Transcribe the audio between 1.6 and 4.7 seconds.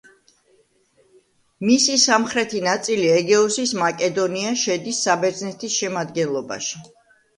მისი სამხრეთი ნაწილი ეგეოსის მაკედონია